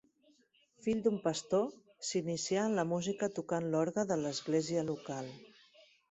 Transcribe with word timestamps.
Fill 0.83 1.01
d'un 1.07 1.17
pastor, 1.25 1.65
s'inicià 2.07 2.63
en 2.69 2.77
la 2.79 2.85
música 2.93 3.29
tocant 3.39 3.67
l'orgue 3.75 4.05
de 4.13 4.17
l'església 4.23 4.87
local. 4.89 5.29